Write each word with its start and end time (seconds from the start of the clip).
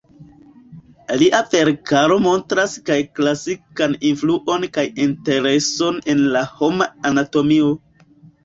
Lia 1.21 1.41
verkaro 1.53 2.17
montras 2.23 2.73
kaj 2.89 2.97
klasikan 3.19 3.95
influon 4.13 4.65
kaj 4.79 4.87
intereson 5.07 6.03
en 6.15 6.25
la 6.39 6.45
homa 6.59 6.93
anatomio. 7.13 7.71